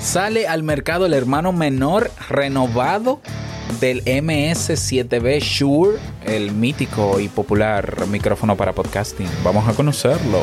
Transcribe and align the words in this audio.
sale 0.00 0.48
al 0.48 0.62
mercado 0.62 1.06
el 1.06 1.14
hermano 1.14 1.52
menor 1.52 2.10
renovado 2.28 3.20
del 3.80 4.04
MS7B 4.04 5.40
Shure, 5.40 5.98
el 6.24 6.52
mítico 6.52 7.20
y 7.20 7.28
popular 7.28 8.06
micrófono 8.08 8.56
para 8.56 8.72
podcasting. 8.72 9.28
Vamos 9.44 9.68
a 9.68 9.74
conocerlo. 9.74 10.40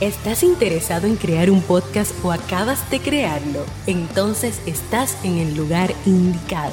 ¿Estás 0.00 0.42
interesado 0.42 1.06
en 1.06 1.16
crear 1.16 1.50
un 1.50 1.62
podcast 1.62 2.12
o 2.24 2.32
acabas 2.32 2.90
de 2.90 3.00
crearlo? 3.00 3.64
Entonces 3.86 4.60
estás 4.66 5.16
en 5.24 5.38
el 5.38 5.56
lugar 5.56 5.94
indicado 6.04 6.72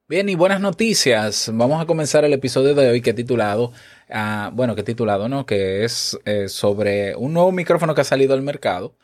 Bien, 0.09 0.29
y 0.29 0.35
buenas 0.35 0.61
noticias. 0.61 1.51
Vamos 1.53 1.81
a 1.81 1.85
comenzar 1.85 2.23
el 2.23 2.31
episodio 2.31 2.73
de 2.73 2.89
hoy 2.89 3.01
que 3.01 3.09
he 3.09 3.13
titulado, 3.13 3.73
uh, 4.09 4.51
bueno, 4.51 4.75
que 4.75 4.83
titulado, 4.83 5.29
¿no? 5.29 5.45
Que 5.45 5.83
es 5.83 6.17
eh, 6.25 6.49
sobre 6.49 7.15
un 7.15 7.33
nuevo 7.33 7.51
micrófono 7.51 7.95
que 7.95 8.01
ha 8.01 8.05
salido 8.05 8.33
al 8.33 8.41
mercado. 8.41 8.95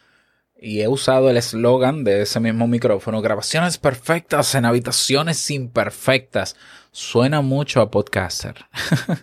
Y 0.56 0.82
he 0.82 0.88
usado 0.88 1.30
el 1.30 1.38
eslogan 1.38 2.04
de 2.04 2.22
ese 2.22 2.40
mismo 2.40 2.68
micrófono, 2.68 3.22
grabaciones 3.22 3.78
perfectas 3.78 4.56
en 4.56 4.66
habitaciones 4.66 5.52
imperfectas. 5.52 6.56
Suena 6.92 7.42
mucho 7.42 7.82
a 7.82 7.92
podcaster. 7.92 8.66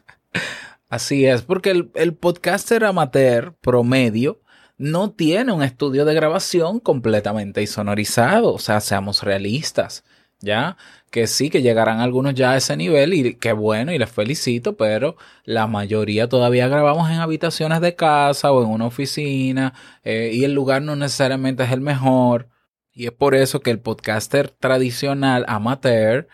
Así 0.91 1.25
es, 1.25 1.43
porque 1.43 1.71
el, 1.71 1.91
el 1.95 2.15
podcaster 2.15 2.85
amateur 2.85 3.55
promedio 3.61 4.41
no 4.77 5.13
tiene 5.13 5.53
un 5.53 5.63
estudio 5.63 6.05
de 6.05 6.15
grabación 6.15 6.81
completamente 6.81 7.67
sonorizado. 7.67 8.53
O 8.53 8.59
sea, 8.59 8.81
seamos 8.81 9.23
realistas. 9.23 10.05
¿Ya? 10.41 10.77
Que 11.11 11.27
sí, 11.27 11.51
que 11.51 11.63
llegarán 11.63 12.01
algunos 12.01 12.35
ya 12.35 12.53
a 12.53 12.57
ese 12.57 12.77
nivel 12.77 13.15
y 13.15 13.35
qué 13.35 13.53
bueno 13.53 13.93
y 13.93 13.99
les 13.99 14.11
felicito, 14.11 14.77
pero 14.77 15.17
la 15.45 15.67
mayoría 15.67 16.29
todavía 16.29 16.69
grabamos 16.69 17.11
en 17.11 17.19
habitaciones 17.21 17.81
de 17.81 17.97
casa 17.97 18.53
o 18.53 18.63
en 18.63 18.71
una 18.71 18.87
oficina 18.87 19.75
eh, 20.05 20.31
y 20.33 20.45
el 20.45 20.55
lugar 20.55 20.83
no 20.83 20.97
necesariamente 20.97 21.65
es 21.65 21.73
el 21.73 21.81
mejor. 21.81 22.49
Y 22.93 23.07
es 23.07 23.13
por 23.13 23.35
eso 23.35 23.61
que 23.61 23.71
el 23.71 23.81
podcaster 23.81 24.51
tradicional 24.51 25.45
amateur 25.49 26.29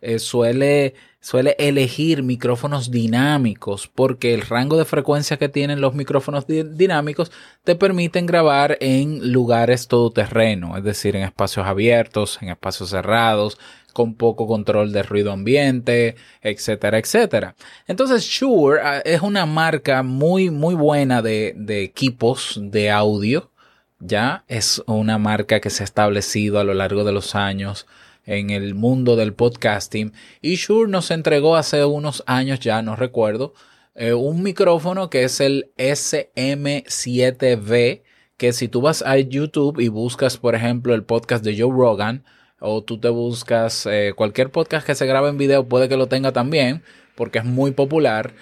eh, 0.00 0.18
suele, 0.20 0.94
suele 1.20 1.56
elegir 1.58 2.22
micrófonos 2.22 2.90
dinámicos 2.90 3.88
porque 3.88 4.32
el 4.32 4.42
rango 4.42 4.76
de 4.76 4.84
frecuencia 4.84 5.38
que 5.38 5.48
tienen 5.48 5.80
los 5.80 5.94
micrófonos 5.94 6.46
dinámicos 6.46 7.32
te 7.64 7.74
permiten 7.74 8.26
grabar 8.26 8.78
en 8.80 9.32
lugares 9.32 9.88
todoterreno, 9.88 10.76
es 10.76 10.84
decir, 10.84 11.16
en 11.16 11.22
espacios 11.22 11.66
abiertos, 11.66 12.38
en 12.40 12.50
espacios 12.50 12.90
cerrados, 12.90 13.58
con 13.92 14.14
poco 14.14 14.46
control 14.46 14.92
de 14.92 15.02
ruido 15.02 15.32
ambiente, 15.32 16.14
etcétera, 16.42 16.98
etcétera. 16.98 17.56
Entonces 17.88 18.22
Shure 18.22 18.80
ah, 18.80 18.98
es 19.04 19.22
una 19.22 19.44
marca 19.46 20.04
muy, 20.04 20.50
muy 20.50 20.76
buena 20.76 21.22
de, 21.22 21.54
de 21.56 21.82
equipos 21.82 22.60
de 22.62 22.90
audio. 22.92 23.50
Ya 23.98 24.44
es 24.46 24.80
una 24.86 25.18
marca 25.18 25.58
que 25.58 25.70
se 25.70 25.82
ha 25.82 25.84
establecido 25.84 26.60
a 26.60 26.64
lo 26.64 26.74
largo 26.74 27.02
de 27.02 27.10
los 27.10 27.34
años 27.34 27.88
en 28.28 28.50
el 28.50 28.74
mundo 28.74 29.16
del 29.16 29.32
podcasting. 29.32 30.12
Y 30.42 30.56
Shure 30.56 30.90
nos 30.90 31.10
entregó 31.10 31.56
hace 31.56 31.84
unos 31.84 32.22
años 32.26 32.60
ya, 32.60 32.82
no 32.82 32.94
recuerdo, 32.94 33.54
eh, 33.94 34.12
un 34.12 34.42
micrófono 34.42 35.08
que 35.10 35.24
es 35.24 35.40
el 35.40 35.72
SM7B, 35.78 38.02
que 38.36 38.52
si 38.52 38.68
tú 38.68 38.82
vas 38.82 39.02
a 39.02 39.18
YouTube 39.18 39.80
y 39.80 39.88
buscas, 39.88 40.36
por 40.36 40.54
ejemplo, 40.54 40.94
el 40.94 41.04
podcast 41.04 41.42
de 41.42 41.58
Joe 41.58 41.72
Rogan, 41.72 42.24
o 42.60 42.84
tú 42.84 43.00
te 43.00 43.08
buscas 43.08 43.86
eh, 43.86 44.12
cualquier 44.14 44.50
podcast 44.50 44.86
que 44.86 44.94
se 44.94 45.06
grabe 45.06 45.30
en 45.30 45.38
video, 45.38 45.66
puede 45.66 45.88
que 45.88 45.96
lo 45.96 46.06
tenga 46.06 46.32
también, 46.32 46.82
porque 47.16 47.38
es 47.38 47.44
muy 47.44 47.70
popular 47.70 48.34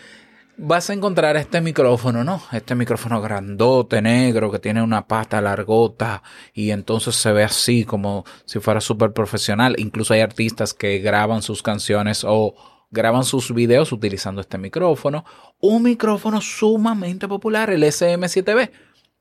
vas 0.59 0.91
a 0.91 0.95
encontrar 0.95 1.37
este 1.37 1.61
micrófono, 1.61 2.25
¿no? 2.25 2.43
Este 2.53 2.75
micrófono 2.75 3.21
grandote, 3.21 4.01
negro, 4.01 4.51
que 4.51 4.59
tiene 4.59 4.83
una 4.83 5.07
pata 5.07 5.41
largota 5.41 6.23
y 6.55 6.71
entonces 6.71 7.15
se 7.15 7.33
ve 7.33 7.45
así 7.45 7.85
como 7.85 8.25
si 8.45 8.61
fuera 8.61 8.81
súper 8.81 9.13
profesional. 9.13 9.77
Incluso 9.79 10.15
hay 10.15 10.21
artistas 10.21 10.75
que 10.75 10.99
graban 10.99 11.43
sus 11.43 11.63
canciones 11.63 12.25
o 12.27 12.55
graban 12.91 13.25
sus 13.25 13.53
videos 13.53 13.93
utilizando 13.93 14.41
este 14.41 14.59
micrófono. 14.59 15.25
Un 15.61 15.83
micrófono 15.83 16.41
sumamente 16.41 17.29
popular, 17.29 17.71
el 17.71 17.83
SM7B. 17.83 18.71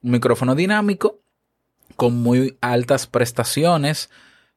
Un 0.04 0.12
micrófono 0.12 0.56
dinámico 0.56 1.20
con 1.96 2.22
muy 2.22 2.58
altas 2.62 3.08
prestaciones, 3.08 4.10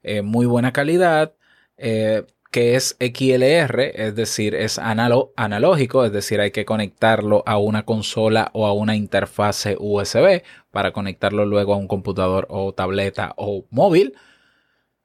eh, 0.03 0.23
muy 0.23 0.47
buena 0.47 0.73
calidad. 0.73 1.35
Eh, 1.77 2.27
que 2.51 2.77
es 2.77 2.97
XLR, 2.99 3.81
es 3.95 4.15
decir, 4.15 4.55
es 4.55 4.79
analógico, 4.79 6.05
es 6.05 6.13
decir, 6.13 6.41
hay 6.41 6.51
que 6.51 6.65
conectarlo 6.65 7.43
a 7.47 7.59
una 7.59 7.85
consola 7.85 8.51
o 8.55 8.67
a 8.67 8.73
una 8.73 8.97
interfase 8.97 9.77
USB 9.79 10.43
para 10.71 10.93
conectarlo 10.93 11.45
luego 11.45 11.75
a 11.75 11.77
un 11.77 11.89
computador 11.89 12.47
o 12.49 12.73
tableta 12.73 13.35
o 13.37 13.67
móvil. 13.71 14.15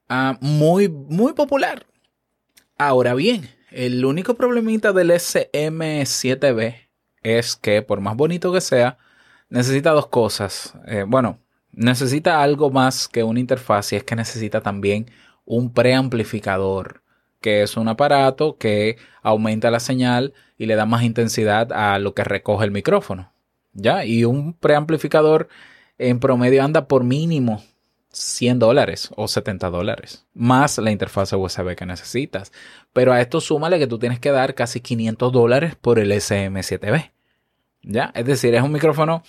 Ah, 0.08 0.38
muy, 0.40 0.88
muy 0.88 1.34
popular. 1.34 1.86
Ahora 2.78 3.14
bien, 3.14 3.50
el 3.70 4.04
único 4.04 4.34
problemita 4.34 4.92
del 4.92 5.10
SM7B 5.10 6.88
es 7.22 7.56
que, 7.56 7.82
por 7.82 8.00
más 8.00 8.16
bonito 8.16 8.52
que 8.52 8.60
sea, 8.60 8.98
necesita 9.50 9.90
dos 9.90 10.06
cosas. 10.06 10.74
Eh, 10.86 11.04
bueno, 11.06 11.40
necesita 11.72 12.42
algo 12.42 12.70
más 12.70 13.06
que 13.08 13.22
una 13.22 13.40
interfaz 13.40 13.92
y 13.92 13.96
es 13.96 14.04
que 14.04 14.16
necesita 14.16 14.62
también 14.62 15.10
un 15.44 15.72
preamplificador 15.72 17.03
que 17.44 17.60
es 17.60 17.76
un 17.76 17.88
aparato 17.88 18.56
que 18.56 18.96
aumenta 19.20 19.70
la 19.70 19.78
señal 19.78 20.32
y 20.56 20.64
le 20.64 20.76
da 20.76 20.86
más 20.86 21.02
intensidad 21.02 21.74
a 21.74 21.98
lo 21.98 22.14
que 22.14 22.24
recoge 22.24 22.64
el 22.64 22.70
micrófono. 22.70 23.34
¿Ya? 23.74 24.06
Y 24.06 24.24
un 24.24 24.54
preamplificador 24.54 25.48
en 25.98 26.20
promedio 26.20 26.64
anda 26.64 26.88
por 26.88 27.04
mínimo 27.04 27.62
100 28.12 28.60
dólares 28.60 29.10
o 29.14 29.28
70 29.28 29.68
dólares, 29.68 30.24
más 30.32 30.78
la 30.78 30.90
interfaz 30.90 31.34
USB 31.34 31.76
que 31.76 31.84
necesitas. 31.84 32.50
Pero 32.94 33.12
a 33.12 33.20
esto 33.20 33.42
súmale 33.42 33.78
que 33.78 33.88
tú 33.88 33.98
tienes 33.98 34.20
que 34.20 34.30
dar 34.30 34.54
casi 34.54 34.80
500 34.80 35.30
dólares 35.30 35.76
por 35.78 35.98
el 35.98 36.12
SM7B. 36.12 37.10
¿Ya? 37.82 38.10
Es 38.14 38.24
decir, 38.24 38.54
es 38.54 38.62
un 38.62 38.72
micrófono 38.72 39.22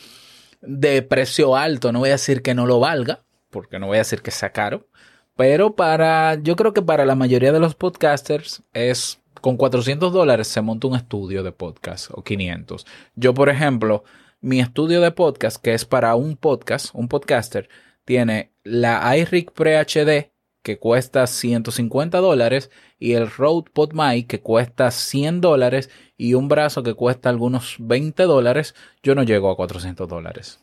de 0.61 1.01
precio 1.01 1.57
alto. 1.57 1.91
No 1.91 1.99
voy 1.99 2.09
a 2.09 2.13
decir 2.13 2.41
que 2.41 2.55
no 2.55 2.65
lo 2.65 2.79
valga, 2.79 3.25
porque 3.49 3.77
no 3.77 3.87
voy 3.87 3.97
a 3.97 4.07
decir 4.07 4.21
que 4.21 4.31
sea 4.31 4.53
caro, 4.53 4.87
pero 5.35 5.75
para, 5.75 6.35
yo 6.35 6.55
creo 6.55 6.73
que 6.73 6.81
para 6.81 7.05
la 7.05 7.15
mayoría 7.15 7.51
de 7.51 7.59
los 7.59 7.75
podcasters 7.75 8.63
es 8.73 9.21
con 9.41 9.57
400 9.57 10.11
dólares 10.11 10.47
se 10.47 10.61
monta 10.61 10.87
un 10.87 10.95
estudio 10.95 11.43
de 11.43 11.51
podcast 11.51 12.09
o 12.11 12.23
500. 12.23 12.85
Yo, 13.15 13.33
por 13.33 13.49
ejemplo, 13.49 14.03
mi 14.41 14.59
estudio 14.59 15.01
de 15.01 15.11
podcast, 15.11 15.61
que 15.61 15.73
es 15.73 15.85
para 15.85 16.15
un 16.15 16.35
podcast, 16.35 16.89
un 16.93 17.07
podcaster, 17.07 17.69
tiene 18.05 18.51
la 18.63 19.15
iRig 19.17 19.51
Pre 19.51 19.77
HD 19.77 20.31
que 20.63 20.79
cuesta 20.79 21.27
150 21.27 22.17
dólares 22.17 22.71
y 22.97 23.13
el 23.13 23.29
Rode 23.29 23.69
PodMic 23.71 24.25
que 24.25 24.41
cuesta 24.41 24.89
100 24.89 25.41
dólares 25.41 25.91
y 26.17 26.33
un 26.33 26.47
brazo 26.47 26.81
que 26.81 26.95
cuesta 26.95 27.29
algunos 27.29 27.75
20 27.77 28.23
dólares, 28.23 28.73
yo 29.03 29.13
no 29.13 29.21
llego 29.21 29.51
a 29.51 29.55
400 29.55 30.09
dólares. 30.09 30.59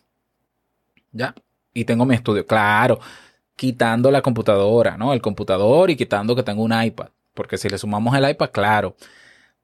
¿Ya? 1.13 1.37
Y 1.73 1.85
tengo 1.85 2.05
mi 2.05 2.17
estudio. 2.17 2.47
Claro, 2.47 2.99
quitando 3.57 4.11
la 4.11 4.23
computadora, 4.23 4.97
¿no? 4.97 5.13
El 5.13 5.21
computador 5.21 5.91
y 5.91 5.97
quitando 5.97 6.35
que 6.35 6.43
tengo 6.43 6.63
un 6.63 6.73
iPad. 6.73 7.09
Porque 7.35 7.59
si 7.59 7.69
le 7.69 7.79
sumamos 7.79 8.17
el 8.17 8.29
iPad, 8.29 8.51
claro. 8.51 8.97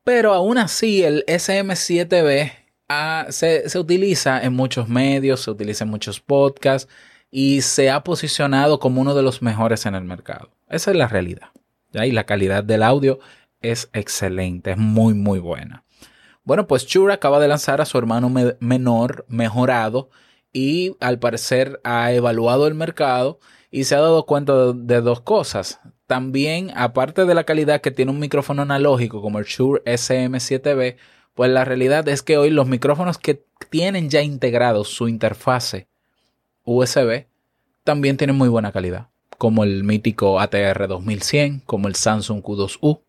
Pero 0.05 0.33
aún 0.33 0.59
así, 0.59 1.03
el 1.03 1.25
SM7B 1.27 2.53
ah, 2.89 3.27
se, 3.31 3.69
se 3.69 3.79
utiliza 3.79 4.43
en 4.43 4.55
muchos 4.55 4.89
medios, 4.89 5.43
se 5.43 5.51
utiliza 5.51 5.85
en 5.85 5.91
muchos 5.91 6.21
podcasts 6.21 6.91
y 7.31 7.61
se 7.63 7.91
ha 7.91 8.03
posicionado 8.05 8.79
como 8.79 9.01
uno 9.01 9.15
de 9.15 9.23
los 9.23 9.43
mejores 9.43 9.87
en 9.87 9.95
el 9.95 10.05
mercado. 10.05 10.51
Esa 10.69 10.91
es 10.91 10.97
la 10.97 11.09
realidad. 11.09 11.51
Y 11.93 12.13
la 12.13 12.25
calidad 12.25 12.65
del 12.65 12.83
audio 12.83 13.19
es 13.61 13.91
excelente, 13.93 14.73
es 14.73 14.79
muy, 14.79 15.15
muy 15.15 15.39
buena. 15.39 15.85
Bueno, 16.45 16.67
pues 16.67 16.87
Shure 16.87 17.13
acaba 17.13 17.41
de 17.41 17.49
lanzar 17.49 17.81
a 17.81 17.87
su 17.87 17.99
hermano 17.99 18.33
menor 18.61 19.27
mejorado 19.29 20.11
y 20.53 20.97
al 21.01 21.19
parecer 21.19 21.81
ha 21.85 22.13
evaluado 22.13 22.67
el 22.67 22.75
mercado 22.75 23.39
y 23.71 23.85
se 23.85 23.95
ha 23.95 24.01
dado 24.01 24.25
cuenta 24.27 24.73
de 24.73 25.01
dos 25.01 25.21
cosas. 25.21 25.81
También, 26.07 26.73
aparte 26.75 27.27
de 27.27 27.35
la 27.35 27.45
calidad 27.45 27.81
que 27.81 27.91
tiene 27.91 28.11
un 28.11 28.19
micrófono 28.19 28.63
analógico 28.63 29.21
como 29.21 29.39
el 29.39 29.45
Shure 29.45 29.83
SM7B, 29.85 30.97
pues 31.35 31.51
la 31.51 31.65
realidad 31.65 32.09
es 32.09 32.23
que 32.23 32.39
hoy 32.39 32.51
los 32.51 32.67
micrófonos 32.67 33.19
que 33.19 33.45
tienen 33.71 34.11
ya 34.11 34.23
integrado 34.23 34.85
su 34.85 35.09
interfase 35.09 35.89
USB 36.65 37.27
también 37.85 38.17
tienen 38.17 38.37
muy 38.37 38.49
buena 38.49 38.73
calidad, 38.73 39.09
como 39.39 39.65
el 39.65 39.85
mítico 39.85 40.41
ATR 40.41 40.89
2100, 40.89 41.61
como 41.61 41.89
el 41.89 41.95
Samsung 41.95 42.43
Q2U. 42.43 43.01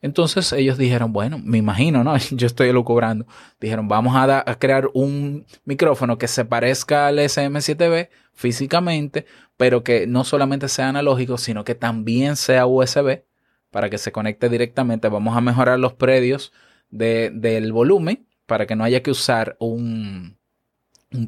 Entonces 0.00 0.52
ellos 0.52 0.78
dijeron, 0.78 1.12
bueno, 1.12 1.40
me 1.42 1.58
imagino, 1.58 2.04
¿no? 2.04 2.16
Yo 2.30 2.46
estoy 2.46 2.72
cobrando. 2.84 3.26
Dijeron, 3.60 3.88
vamos 3.88 4.14
a, 4.16 4.44
crear 4.58 4.90
un 4.94 5.46
micrófono 5.64 6.18
que 6.18 6.28
se 6.28 6.44
parezca 6.44 7.06
al 7.06 7.18
SM7B 7.18 8.08
físicamente, 8.32 9.26
pero 9.62 9.84
que 9.84 10.08
no 10.08 10.24
solamente 10.24 10.66
sea 10.66 10.88
analógico, 10.88 11.38
sino 11.38 11.62
que 11.62 11.76
también 11.76 12.34
sea 12.34 12.66
USB 12.66 13.22
para 13.70 13.90
que 13.90 13.96
se 13.96 14.10
conecte 14.10 14.48
directamente. 14.48 15.06
Vamos 15.06 15.36
a 15.36 15.40
mejorar 15.40 15.78
los 15.78 15.92
predios 15.92 16.52
de, 16.90 17.30
del 17.32 17.72
volumen 17.72 18.26
para 18.46 18.66
que 18.66 18.74
no 18.74 18.82
haya 18.82 19.04
que 19.04 19.12
usar 19.12 19.56
un, 19.60 20.36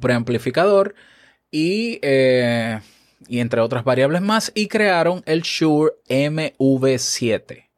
preamplificador 0.00 0.96
y, 1.52 2.00
eh, 2.02 2.80
y 3.28 3.38
entre 3.38 3.60
otras 3.60 3.84
variables 3.84 4.20
más. 4.20 4.50
Y 4.52 4.66
crearon 4.66 5.22
el 5.26 5.42
Shure 5.42 5.92
MV7. 6.08 7.68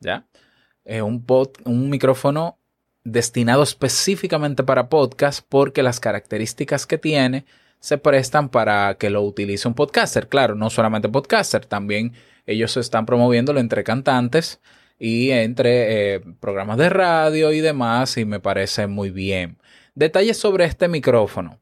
¿Ya? 0.00 0.26
Un, 0.84 1.24
un 1.64 1.90
micrófono 1.90 2.58
destinado 3.04 3.62
específicamente 3.62 4.64
para 4.64 4.88
podcast 4.88 5.46
porque 5.48 5.84
las 5.84 6.00
características 6.00 6.88
que 6.88 6.98
tiene 6.98 7.44
se 7.82 7.98
prestan 7.98 8.48
para 8.48 8.94
que 8.94 9.10
lo 9.10 9.22
utilice 9.22 9.66
un 9.66 9.74
podcaster. 9.74 10.28
Claro, 10.28 10.54
no 10.54 10.70
solamente 10.70 11.08
podcaster, 11.08 11.66
también 11.66 12.12
ellos 12.46 12.76
están 12.76 13.06
promoviéndolo 13.06 13.58
entre 13.58 13.82
cantantes 13.82 14.60
y 15.00 15.30
entre 15.30 16.14
eh, 16.14 16.20
programas 16.38 16.78
de 16.78 16.88
radio 16.90 17.50
y 17.50 17.60
demás 17.60 18.16
y 18.18 18.24
me 18.24 18.38
parece 18.38 18.86
muy 18.86 19.10
bien. 19.10 19.58
Detalles 19.96 20.38
sobre 20.38 20.64
este 20.64 20.86
micrófono. 20.86 21.60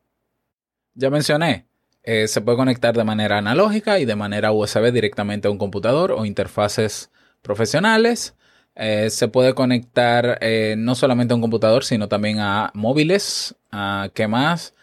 Ya 0.93 1.09
mencioné, 1.09 1.67
eh, 2.03 2.29
se 2.29 2.43
puede 2.43 2.59
conectar 2.59 2.95
de 2.95 3.05
manera 3.05 3.39
analógica 3.39 3.99
y 3.99 4.05
de 4.05 4.15
manera 4.15 4.53
USB 4.53 4.93
directamente 4.93 5.49
a 5.49 5.51
un 5.51 5.59
computador 5.59 6.13
o 6.13 6.27
interfaces 6.27 7.11
profesionales. 7.41 8.35
Eh, 8.75 9.09
se 9.09 9.29
puede 9.29 9.55
conectar 9.55 10.39
no 10.77 10.95
solamente 10.95 11.33
a 11.33 11.37
un 11.37 11.41
computador, 11.41 11.83
sino 11.83 12.09
también 12.09 12.41
a 12.41 12.71
móviles. 12.75 13.57
¿A 13.73 14.11
¿Qué 14.13 14.29
más? 14.29 14.75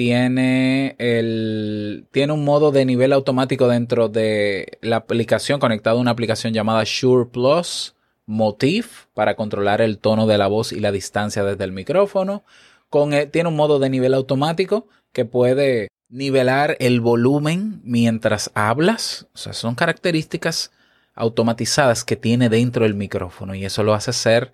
Tiene, 0.00 0.96
el, 0.96 2.06
tiene 2.10 2.32
un 2.32 2.42
modo 2.42 2.72
de 2.72 2.86
nivel 2.86 3.12
automático 3.12 3.68
dentro 3.68 4.08
de 4.08 4.78
la 4.80 4.96
aplicación, 4.96 5.60
conectado 5.60 5.98
a 5.98 6.00
una 6.00 6.12
aplicación 6.12 6.54
llamada 6.54 6.84
Shure 6.86 7.28
Plus 7.30 7.94
Motif 8.24 9.08
para 9.12 9.36
controlar 9.36 9.82
el 9.82 9.98
tono 9.98 10.26
de 10.26 10.38
la 10.38 10.46
voz 10.46 10.72
y 10.72 10.80
la 10.80 10.90
distancia 10.90 11.44
desde 11.44 11.64
el 11.64 11.72
micrófono. 11.72 12.44
Con, 12.88 13.10
tiene 13.30 13.50
un 13.50 13.56
modo 13.56 13.78
de 13.78 13.90
nivel 13.90 14.14
automático 14.14 14.88
que 15.12 15.26
puede 15.26 15.88
nivelar 16.08 16.78
el 16.80 17.02
volumen 17.02 17.82
mientras 17.84 18.50
hablas. 18.54 19.26
O 19.34 19.38
sea, 19.38 19.52
son 19.52 19.74
características 19.74 20.72
automatizadas 21.14 22.04
que 22.04 22.16
tiene 22.16 22.48
dentro 22.48 22.84
del 22.84 22.94
micrófono 22.94 23.54
y 23.54 23.66
eso 23.66 23.82
lo 23.82 23.92
hace 23.92 24.14
ser 24.14 24.50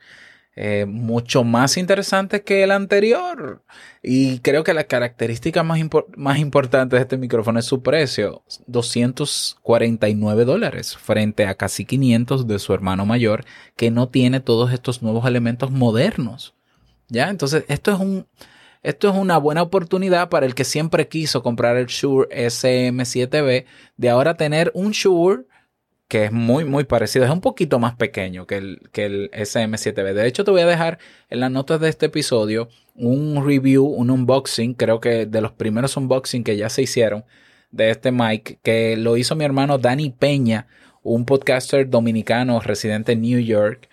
eh, 0.58 0.86
mucho 0.86 1.44
más 1.44 1.76
interesante 1.76 2.42
que 2.42 2.62
el 2.62 2.70
anterior. 2.70 3.62
Y 4.02 4.38
creo 4.38 4.64
que 4.64 4.72
la 4.72 4.84
característica 4.84 5.62
más, 5.62 5.78
más 6.16 6.38
importante 6.38 6.96
de 6.96 7.02
este 7.02 7.18
micrófono 7.18 7.58
es 7.58 7.66
su 7.66 7.82
precio, 7.82 8.42
249 8.66 10.46
dólares 10.46 10.96
frente 10.96 11.46
a 11.46 11.56
casi 11.56 11.84
500 11.84 12.46
de 12.46 12.58
su 12.58 12.72
hermano 12.72 13.04
mayor 13.04 13.44
que 13.76 13.90
no 13.90 14.08
tiene 14.08 14.40
todos 14.40 14.72
estos 14.72 15.02
nuevos 15.02 15.26
elementos 15.26 15.70
modernos. 15.70 16.54
¿Ya? 17.08 17.28
Entonces, 17.28 17.64
esto 17.68 17.92
es 17.92 18.00
un... 18.00 18.26
Esto 18.82 19.08
es 19.08 19.16
una 19.16 19.36
buena 19.38 19.62
oportunidad 19.62 20.28
para 20.28 20.46
el 20.46 20.54
que 20.54 20.62
siempre 20.62 21.08
quiso 21.08 21.42
comprar 21.42 21.76
el 21.76 21.86
Shure 21.86 22.28
SM7B 22.28 23.64
de 23.96 24.10
ahora 24.10 24.36
tener 24.36 24.70
un 24.74 24.92
Shure 24.92 25.46
que 26.08 26.24
es 26.26 26.32
muy, 26.32 26.64
muy 26.64 26.84
parecido. 26.84 27.24
Es 27.24 27.30
un 27.30 27.40
poquito 27.40 27.78
más 27.78 27.96
pequeño 27.96 28.46
que 28.46 28.56
el, 28.56 28.80
que 28.92 29.06
el 29.06 29.30
SM7B. 29.32 30.12
De 30.12 30.26
hecho, 30.26 30.44
te 30.44 30.50
voy 30.50 30.60
a 30.60 30.66
dejar 30.66 30.98
en 31.30 31.40
las 31.40 31.50
notas 31.50 31.80
de 31.80 31.88
este 31.88 32.06
episodio 32.06 32.68
un 32.94 33.44
review, 33.46 33.84
un 33.84 34.10
unboxing, 34.10 34.74
creo 34.74 35.00
que 35.00 35.26
de 35.26 35.40
los 35.40 35.52
primeros 35.52 35.96
unboxing 35.96 36.44
que 36.44 36.56
ya 36.56 36.68
se 36.70 36.82
hicieron 36.82 37.24
de 37.70 37.90
este 37.90 38.12
mic, 38.12 38.58
que 38.62 38.96
lo 38.96 39.16
hizo 39.16 39.36
mi 39.36 39.44
hermano 39.44 39.78
Dani 39.78 40.10
Peña, 40.10 40.66
un 41.02 41.24
podcaster 41.24 41.88
dominicano 41.88 42.60
residente 42.60 43.12
en 43.12 43.22
New 43.22 43.40
York, 43.40 43.88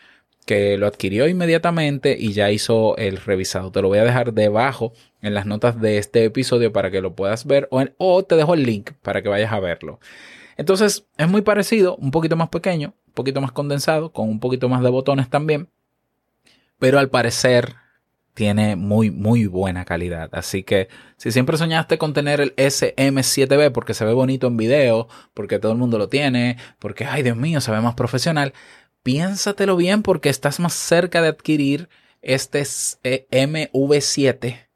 que 0.45 0.77
lo 0.77 0.87
adquirió 0.87 1.27
inmediatamente 1.27 2.15
y 2.19 2.33
ya 2.33 2.51
hizo 2.51 2.97
el 2.97 3.17
revisado. 3.17 3.71
Te 3.71 3.81
lo 3.81 3.87
voy 3.87 3.99
a 3.99 4.03
dejar 4.03 4.33
debajo 4.33 4.93
en 5.21 5.33
las 5.33 5.45
notas 5.45 5.79
de 5.79 5.97
este 5.97 6.25
episodio 6.25 6.73
para 6.73 6.91
que 6.91 7.01
lo 7.01 7.15
puedas 7.15 7.45
ver 7.45 7.67
o, 7.71 7.83
o 7.97 8.23
te 8.23 8.35
dejo 8.35 8.53
el 8.53 8.63
link 8.63 8.91
para 9.01 9.21
que 9.21 9.29
vayas 9.29 9.53
a 9.53 9.59
verlo. 9.59 9.99
Entonces 10.57 11.05
es 11.17 11.29
muy 11.29 11.41
parecido, 11.41 11.95
un 11.95 12.11
poquito 12.11 12.35
más 12.35 12.49
pequeño, 12.49 12.93
un 13.07 13.13
poquito 13.13 13.41
más 13.41 13.51
condensado, 13.51 14.11
con 14.11 14.29
un 14.29 14.39
poquito 14.39 14.69
más 14.69 14.83
de 14.83 14.89
botones 14.89 15.29
también, 15.29 15.69
pero 16.79 16.99
al 16.99 17.09
parecer 17.09 17.75
tiene 18.33 18.75
muy, 18.75 19.11
muy 19.11 19.45
buena 19.45 19.85
calidad. 19.85 20.29
Así 20.33 20.63
que 20.63 20.89
si 21.17 21.31
siempre 21.31 21.57
soñaste 21.57 21.97
con 21.97 22.13
tener 22.13 22.41
el 22.41 22.55
SM7B 22.55 23.71
porque 23.71 23.93
se 23.93 24.05
ve 24.05 24.13
bonito 24.13 24.47
en 24.47 24.57
video, 24.57 25.07
porque 25.33 25.59
todo 25.59 25.71
el 25.71 25.77
mundo 25.77 25.97
lo 25.97 26.09
tiene, 26.09 26.57
porque, 26.79 27.05
ay 27.05 27.23
Dios 27.23 27.37
mío, 27.37 27.61
se 27.61 27.71
ve 27.71 27.81
más 27.81 27.95
profesional, 27.95 28.53
piénsatelo 29.03 29.75
bien 29.75 30.01
porque 30.01 30.29
estás 30.29 30.59
más 30.59 30.73
cerca 30.73 31.21
de 31.21 31.29
adquirir 31.29 31.89
este 32.21 32.61
MV7 32.61 34.67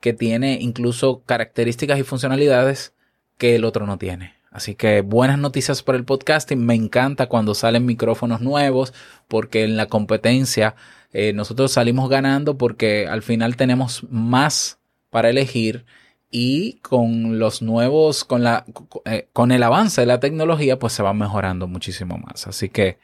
que 0.00 0.12
tiene 0.12 0.58
incluso 0.60 1.22
características 1.24 1.98
y 1.98 2.04
funcionalidades 2.04 2.94
que 3.36 3.56
el 3.56 3.64
otro 3.64 3.86
no 3.86 3.98
tiene. 3.98 4.37
Así 4.50 4.74
que 4.74 5.02
buenas 5.02 5.38
noticias 5.38 5.82
por 5.82 5.94
el 5.94 6.04
podcasting. 6.04 6.64
Me 6.64 6.74
encanta 6.74 7.26
cuando 7.26 7.54
salen 7.54 7.86
micrófonos 7.86 8.40
nuevos 8.40 8.94
porque 9.28 9.64
en 9.64 9.76
la 9.76 9.86
competencia 9.86 10.74
eh, 11.12 11.32
nosotros 11.32 11.72
salimos 11.72 12.08
ganando 12.08 12.56
porque 12.56 13.06
al 13.06 13.22
final 13.22 13.56
tenemos 13.56 14.04
más 14.10 14.78
para 15.10 15.30
elegir 15.30 15.84
y 16.30 16.74
con 16.80 17.38
los 17.38 17.62
nuevos, 17.62 18.24
con, 18.24 18.44
la, 18.44 18.64
eh, 19.04 19.28
con 19.32 19.52
el 19.52 19.62
avance 19.62 20.02
de 20.02 20.06
la 20.06 20.20
tecnología, 20.20 20.78
pues 20.78 20.92
se 20.92 21.02
va 21.02 21.14
mejorando 21.14 21.66
muchísimo 21.66 22.18
más. 22.18 22.46
Así 22.46 22.68
que 22.68 22.98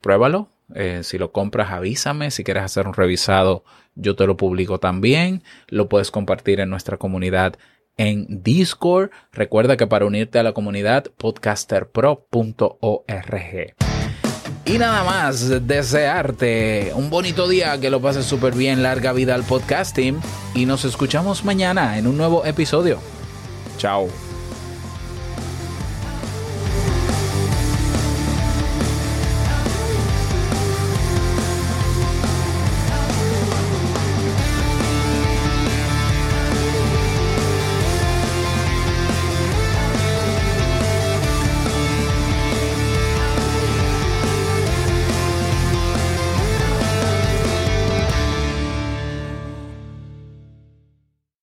pruébalo. 0.00 0.48
Eh, 0.74 1.00
si 1.02 1.18
lo 1.18 1.32
compras, 1.32 1.70
avísame. 1.70 2.30
Si 2.30 2.44
quieres 2.44 2.62
hacer 2.62 2.86
un 2.86 2.94
revisado, 2.94 3.64
yo 3.94 4.16
te 4.16 4.26
lo 4.26 4.36
publico 4.38 4.80
también. 4.80 5.42
Lo 5.68 5.88
puedes 5.88 6.10
compartir 6.10 6.60
en 6.60 6.70
nuestra 6.70 6.96
comunidad 6.96 7.56
en 7.96 8.42
Discord. 8.42 9.10
Recuerda 9.32 9.76
que 9.76 9.86
para 9.86 10.06
unirte 10.06 10.38
a 10.38 10.42
la 10.42 10.52
comunidad, 10.52 11.04
podcasterpro.org. 11.16 13.74
Y 14.64 14.78
nada 14.78 15.02
más, 15.02 15.66
desearte 15.66 16.92
un 16.94 17.10
bonito 17.10 17.48
día, 17.48 17.80
que 17.80 17.90
lo 17.90 18.00
pases 18.00 18.26
súper 18.26 18.54
bien, 18.54 18.82
larga 18.82 19.12
vida 19.12 19.34
al 19.34 19.42
podcasting 19.42 20.20
y 20.54 20.66
nos 20.66 20.84
escuchamos 20.84 21.44
mañana 21.44 21.98
en 21.98 22.06
un 22.06 22.16
nuevo 22.16 22.44
episodio. 22.44 23.00
Chao. 23.76 24.31